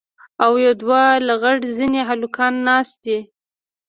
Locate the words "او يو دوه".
0.43-1.01